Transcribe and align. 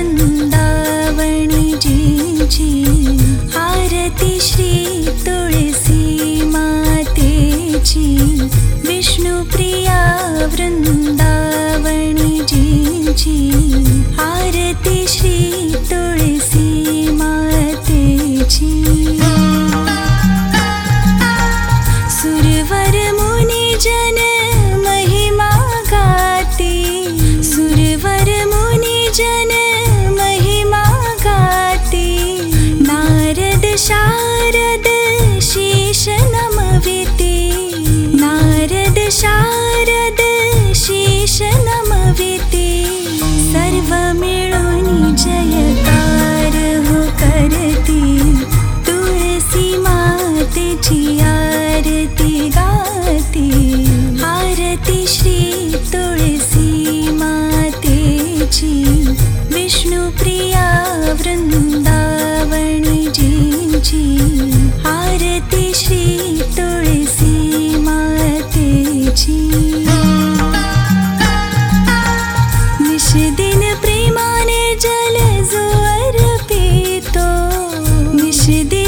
ृन्दिजी 0.00 2.46
जी 2.46 2.84
श्री 4.40 5.04
तुलसी 5.04 6.44
माते 6.44 7.32
विष्णुप्रिया 8.86 10.00
वृन्द 10.52 11.19
शारद 39.10 40.16
शारदशिष 40.16 41.42
नमविति। 41.42 42.84
सर्वमेळुनि 43.24 45.12
जयकारः 45.12 47.06
करति। 47.10 48.20
तुलसी 48.86 49.78
माते 49.78 50.74
जी 50.74 51.20
आरती 51.20 52.48
गाति। 52.48 53.50
आरति 54.24 55.06
श्री 55.06 55.72
तुलसी 55.74 57.10
माते 57.10 58.26
जी। 58.46 58.84
विष्णुप्रिया 59.54 60.86
वृन्दावनजी 61.20 61.70
जी। 63.80 64.18
आरति 64.86 65.74
श्री 65.74 66.39
Hiç 78.50 78.79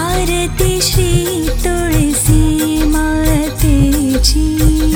आरतिषी 0.00 1.10
तुलसी 1.64 2.42
मते 2.94 3.76
जी 4.28 4.93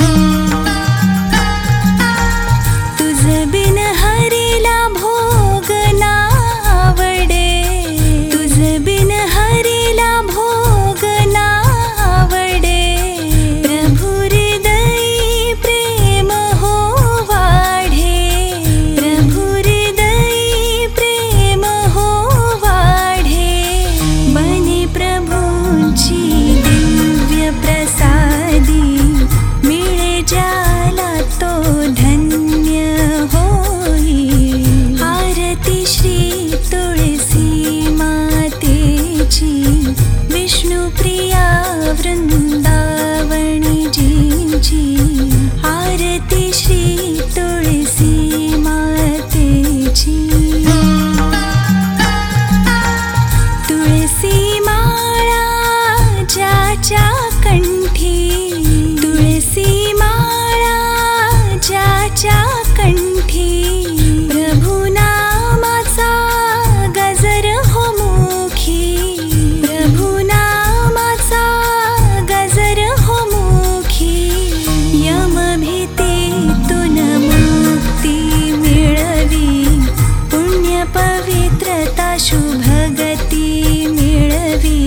शुभगति 82.17 83.47
मेळवि. 83.89 84.81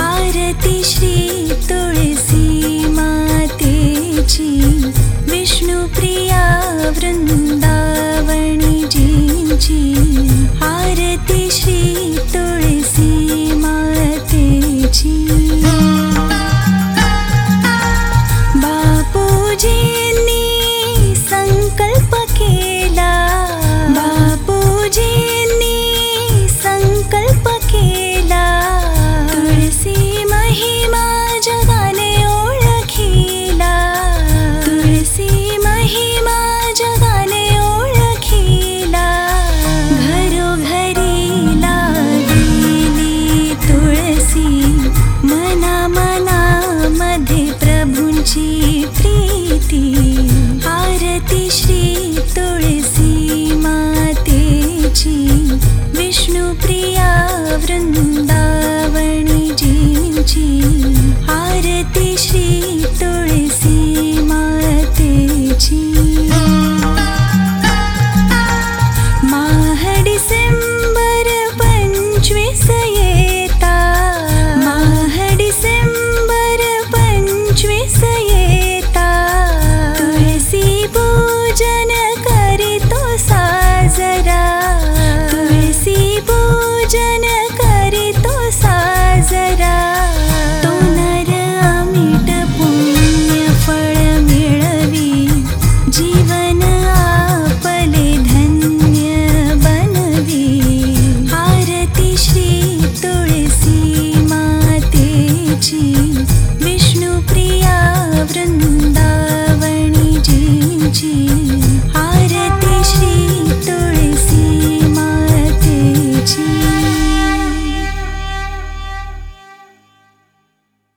आरति 0.00 0.82
श्री 0.84 1.16
तुलसी 1.68 2.86
मातेजी 2.88 4.50
विष्णुप्रिया 5.30 6.42
वृन्दावणि 6.96 8.84
जी 8.92 9.08
जी 9.56 10.09